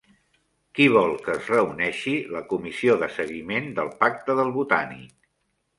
[0.77, 5.19] Qui vol que es reuneixi la comissió de seguiment del pacte del Botànic?